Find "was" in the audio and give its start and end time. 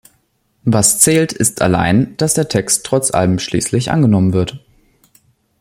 0.63-0.97